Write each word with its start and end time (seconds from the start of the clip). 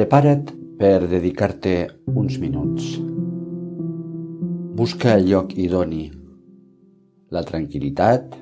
Prepara't 0.00 0.48
per 0.80 1.02
dedicar-te 1.10 1.72
uns 2.16 2.38
minuts. 2.40 2.84
Busca 4.78 5.10
el 5.12 5.26
lloc 5.28 5.50
idoni, 5.60 6.06
la 7.36 7.42
tranquil·litat 7.44 8.38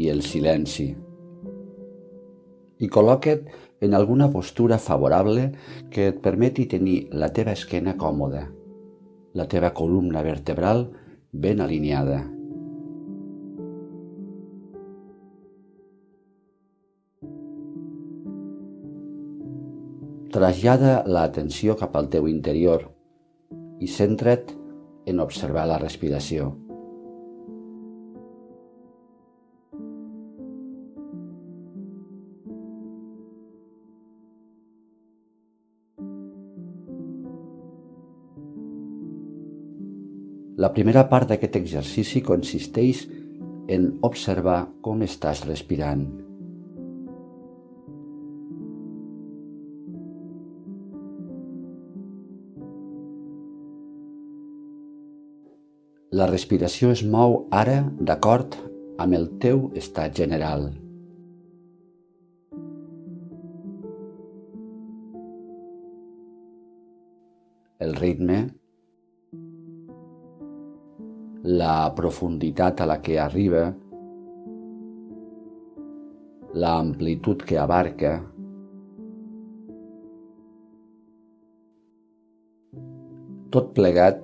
i 0.00 0.08
el 0.08 0.24
silenci. 0.24 0.86
I 2.80 2.88
col·loca't 2.96 3.44
en 3.84 3.92
alguna 3.92 4.30
postura 4.32 4.80
favorable 4.80 5.50
que 5.92 6.08
et 6.14 6.24
permeti 6.24 6.64
tenir 6.64 7.10
la 7.12 7.28
teva 7.28 7.52
esquena 7.52 7.92
còmoda, 8.00 8.46
la 9.36 9.44
teva 9.52 9.74
columna 9.76 10.24
vertebral 10.24 10.86
ben 11.28 11.60
alineada. 11.60 12.22
Trasllada 20.32 21.02
l'atenció 21.04 21.74
cap 21.76 21.96
al 21.98 22.06
teu 22.08 22.24
interior 22.30 22.86
i 23.84 23.88
centra't 23.94 24.54
en 25.12 25.20
observar 25.20 25.66
la 25.68 25.76
respiració. 25.82 26.46
La 40.56 40.72
primera 40.72 41.04
part 41.12 41.28
d'aquest 41.28 41.60
exercici 41.60 42.24
consisteix 42.24 43.04
en 43.68 43.88
observar 44.00 44.62
com 44.80 45.04
estàs 45.04 45.44
respirant. 45.44 46.06
La 56.12 56.26
respiració 56.28 56.90
es 56.92 57.00
mou 57.08 57.34
ara 57.56 57.78
d'acord 58.08 58.56
amb 59.00 59.16
el 59.16 59.22
teu 59.40 59.62
estat 59.80 60.18
general. 60.18 60.66
El 67.86 67.96
ritme, 67.96 68.36
la 71.62 71.76
profunditat 71.96 72.84
a 72.84 72.90
la 72.92 72.98
que 73.06 73.16
arriba, 73.24 73.64
l'amplitud 76.52 77.46
que 77.48 77.56
abarca, 77.64 78.12
tot 83.56 83.72
plegat 83.80 84.22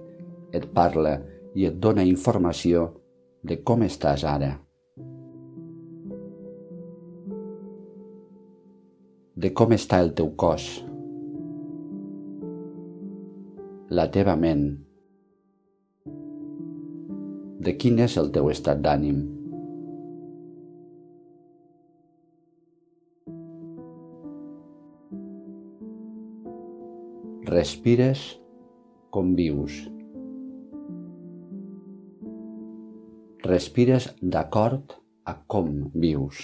et 0.53 0.69
parla 0.77 1.17
i 1.55 1.67
et 1.69 1.77
dona 1.81 2.05
informació 2.05 2.89
de 3.43 3.61
com 3.65 3.85
estàs 3.87 4.25
ara. 4.29 4.51
De 9.39 9.53
com 9.55 9.73
està 9.77 10.01
el 10.03 10.13
teu 10.19 10.33
cos. 10.35 10.67
La 13.95 14.09
teva 14.13 14.35
ment. 14.37 14.65
De 17.69 17.75
quin 17.79 18.03
és 18.03 18.17
el 18.21 18.33
teu 18.35 18.51
estat 18.51 18.83
d'ànim. 18.83 19.23
Respires 27.49 28.27
com 29.15 29.33
vius. 29.39 29.79
Respires 33.49 34.11
d'acord 34.21 34.93
a 35.25 35.33
com 35.49 35.69
vius. 35.97 36.41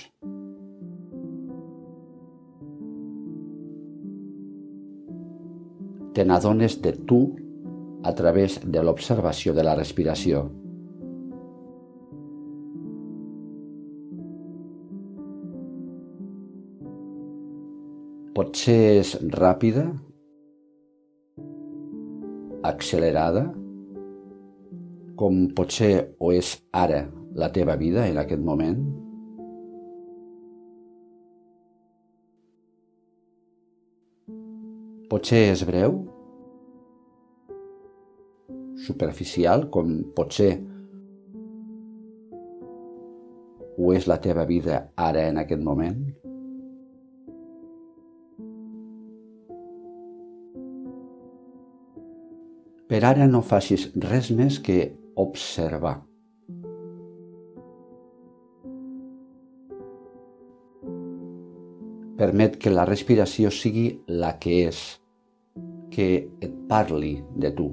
Te 6.16 6.24
n'adones 6.24 6.78
de 6.80 6.92
tu 7.04 7.18
a 8.08 8.12
través 8.16 8.56
de 8.64 8.80
l'observació 8.80 9.52
de 9.52 9.64
la 9.66 9.74
respiració. 9.76 10.46
Potser 18.34 18.80
és 19.02 19.12
ràpida, 19.36 19.84
accelerada, 22.64 23.44
com 25.16 25.46
potser 25.54 25.92
ho 26.18 26.32
és 26.34 26.56
ara 26.74 27.04
la 27.38 27.50
teva 27.54 27.76
vida 27.78 28.06
en 28.10 28.18
aquest 28.18 28.42
moment? 28.42 28.80
Potser 35.10 35.42
és 35.52 35.62
breu, 35.68 36.00
superficial, 38.84 39.68
com 39.70 40.00
potser 40.16 40.50
ho 43.78 43.94
és 43.94 44.08
la 44.10 44.18
teva 44.22 44.44
vida 44.48 44.82
ara 44.98 45.28
en 45.30 45.38
aquest 45.44 45.62
moment? 45.62 46.02
Per 52.90 53.00
ara 53.06 53.26
no 53.30 53.40
facis 53.42 53.88
res 53.96 54.28
més 54.34 54.58
que 54.62 55.03
observar. 55.16 56.00
Permet 62.18 62.60
que 62.62 62.70
la 62.70 62.84
respiració 62.86 63.50
sigui 63.50 63.88
la 64.06 64.36
que 64.38 64.60
és, 64.68 64.82
que 65.90 66.06
et 66.40 66.54
parli 66.70 67.16
de 67.34 67.50
tu. 67.54 67.72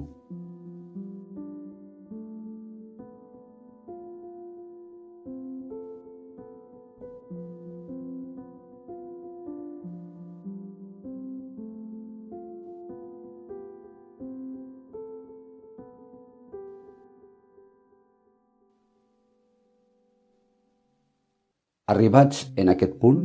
Arribats 21.92 22.46
en 22.56 22.70
aquest 22.72 22.94
punt, 23.00 23.24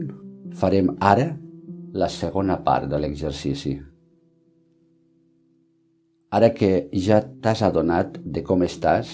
farem 0.59 0.89
ara 0.99 1.27
la 1.95 2.09
segona 2.11 2.57
part 2.65 2.89
de 2.91 2.97
l'exercici. 2.99 3.77
Ara 6.35 6.49
que 6.57 6.71
ja 7.05 7.21
t'has 7.23 7.61
adonat 7.63 8.17
de 8.19 8.43
com 8.49 8.65
estàs, 8.67 9.13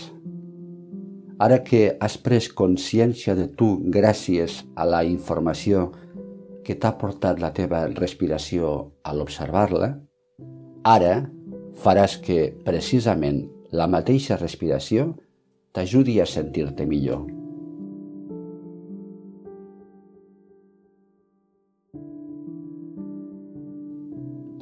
ara 1.37 1.59
que 1.67 1.83
has 2.01 2.15
pres 2.17 2.47
consciència 2.61 3.35
de 3.37 3.45
tu 3.59 3.75
gràcies 3.93 4.63
a 4.73 4.87
la 4.89 5.03
informació 5.05 5.91
que 6.65 6.73
t'ha 6.73 6.95
portat 6.97 7.43
la 7.43 7.53
teva 7.53 7.83
respiració 7.91 8.73
a 9.03 9.13
l'observar-la, 9.13 9.91
ara 10.95 11.13
faràs 11.85 12.17
que 12.25 12.41
precisament 12.65 13.43
la 13.69 13.85
mateixa 13.85 14.41
respiració 14.41 15.11
t'ajudi 15.77 16.19
a 16.23 16.29
sentir-te 16.29 16.89
millor. 16.89 17.42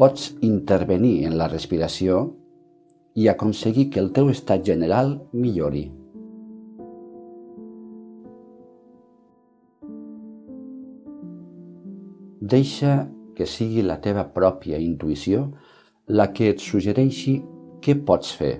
Pots 0.01 0.31
intervenir 0.41 1.27
en 1.29 1.35
la 1.37 1.45
respiració 1.45 2.21
i 3.13 3.27
aconseguir 3.29 3.91
que 3.93 3.99
el 4.01 4.07
teu 4.15 4.31
estat 4.31 4.63
general 4.65 5.11
millori. 5.29 5.83
Deixa 12.55 12.95
que 13.37 13.45
sigui 13.45 13.85
la 13.85 13.99
teva 14.01 14.25
pròpia 14.33 14.81
intuïció 14.81 15.45
la 16.09 16.31
que 16.33 16.49
et 16.55 16.65
suggereixi 16.65 17.37
què 17.85 17.99
pots 18.09 18.33
fer 18.41 18.55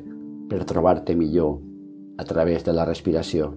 per 0.54 0.62
trobar-te 0.70 1.18
millor 1.18 1.58
a 2.22 2.30
través 2.30 2.70
de 2.70 2.78
la 2.78 2.86
respiració. 2.86 3.50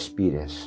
Respires. 0.00 0.60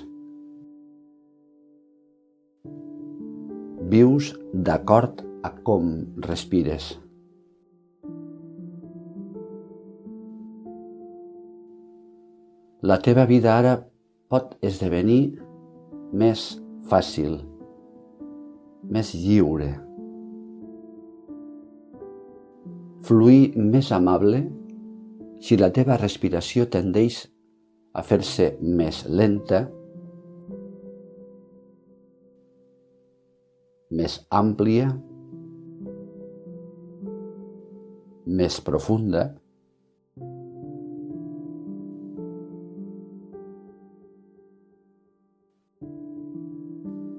Vius 3.89 4.33
d'acord 4.53 5.25
a 5.43 5.49
com 5.65 5.89
respires. 6.29 6.93
la 12.83 12.97
teva 12.99 13.23
vida 13.23 13.53
ara 13.55 13.77
pot 14.27 14.57
esdevenir 14.59 15.37
més 16.11 16.41
fàcil, 16.91 17.37
més 18.91 19.13
lliure. 19.15 19.69
Fluir 23.07 23.53
més 23.55 23.91
amable 23.95 24.41
si 25.39 25.55
la 25.55 25.71
teva 25.71 25.95
respiració 26.01 26.67
tendeix 26.75 27.21
a 27.93 28.01
fer-se 28.01 28.49
més 28.61 29.03
lenta, 29.05 29.63
més 33.93 34.17
àmplia, 34.33 34.89
més 38.25 38.57
profunda, 38.65 39.27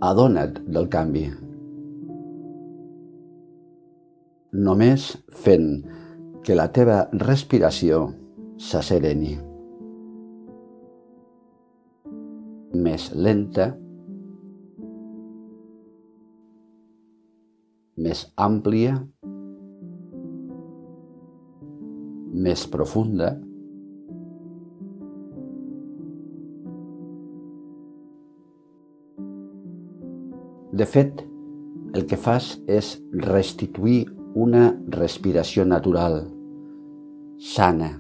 adona't 0.04 0.58
del 0.74 0.90
canvi. 0.92 1.24
Només 4.66 5.08
fent 5.44 5.70
que 6.44 6.58
la 6.58 6.68
teva 6.74 7.00
respiració 7.24 8.04
s'assereni. 8.60 9.53
Més 12.84 13.08
lenta, 13.14 13.70
més 18.04 18.26
àmplia, 18.48 18.98
més 22.44 22.66
profunda, 22.74 23.32
De 30.74 30.86
fet, 30.90 31.20
el 31.94 32.02
que 32.10 32.16
fas 32.18 32.46
és 32.66 32.88
restituir 33.22 34.08
una 34.44 34.64
respiració 34.96 35.62
natural, 35.70 36.24
sana, 37.38 37.92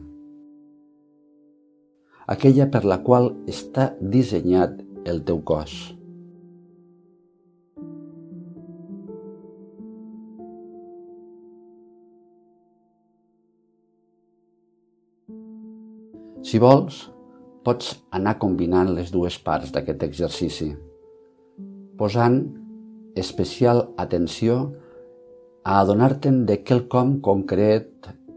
aquella 2.26 2.70
per 2.72 2.84
la 2.88 3.00
qual 3.04 3.32
està 3.50 3.92
dissenyat 4.00 4.80
el 5.04 5.20
teu 5.28 5.42
cos. 5.44 5.74
Si 16.44 16.60
vols, 16.60 16.98
pots 17.64 17.94
anar 18.12 18.36
combinant 18.38 18.90
les 18.94 19.08
dues 19.12 19.38
parts 19.40 19.72
d'aquest 19.72 20.02
exercici, 20.06 20.68
posant 21.98 22.36
especial 23.16 23.80
atenció 23.98 24.58
a 25.64 25.80
adonar-te'n 25.80 26.44
de 26.46 26.58
quelcom 26.62 27.16
concret, 27.24 27.88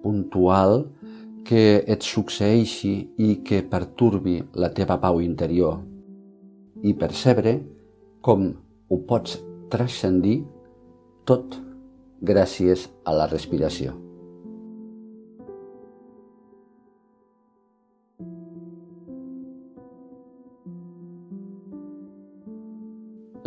puntual, 0.04 0.86
que 1.48 1.84
et 1.88 2.04
succeeixi 2.04 2.94
i 3.24 3.38
que 3.48 3.62
perturbi 3.72 4.42
la 4.60 4.68
teva 4.76 4.98
pau 5.00 5.22
interior 5.24 5.78
i 6.84 6.92
percebre 7.00 7.54
com 8.22 8.50
ho 8.92 8.98
pots 9.08 9.38
transcendir 9.72 10.42
tot 11.28 11.56
gràcies 12.32 12.88
a 13.08 13.16
la 13.16 13.30
respiració. 13.32 13.96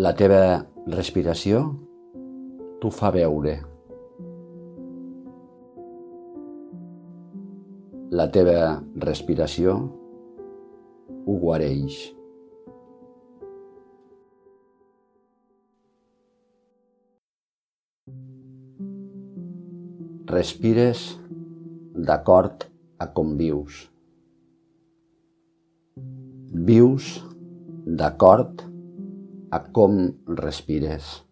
La 0.01 0.15
teva 0.17 0.65
respiració 0.89 1.67
t'ho 2.81 2.89
fa 2.89 3.13
veure. 3.13 3.59
La 8.11 8.25
teva 8.35 8.83
respiració 8.99 9.73
ho 11.31 11.35
guareix. 11.45 11.99
Respires 20.35 21.05
d'acord 22.11 22.67
a 22.99 23.07
com 23.15 23.37
vius. 23.39 23.85
Vius 26.73 27.15
d'acord 27.87 28.67
a 29.55 29.63
com 29.71 30.01
respires. 30.47 31.30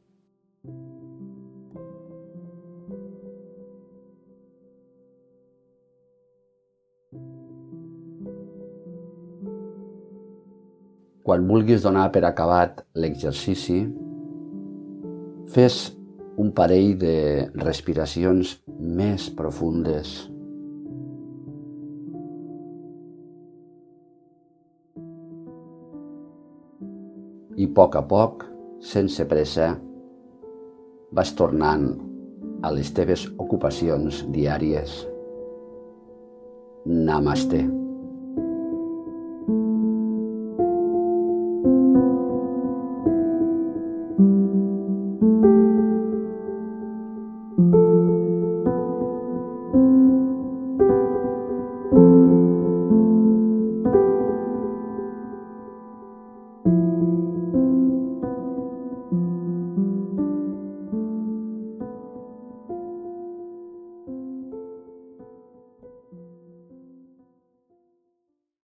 Quan 11.28 11.44
vulguis 11.44 11.82
donar 11.84 12.06
per 12.08 12.22
acabat 12.24 12.78
l'exercici, 12.96 13.82
fes 15.52 15.76
un 16.40 16.54
parell 16.56 16.94
de 16.96 17.16
respiracions 17.60 18.56
més 18.80 19.28
profundes. 19.36 20.16
i 27.58 27.66
a 27.66 27.72
poc 27.74 27.96
a 27.98 28.02
poc, 28.06 28.44
sense 28.78 29.24
pressa, 29.26 29.72
vas 31.10 31.32
tornant 31.34 31.88
a 32.62 32.70
les 32.70 32.92
teves 32.94 33.26
ocupacions 33.42 34.22
diàries. 34.30 34.94
Namaste. 36.86 37.87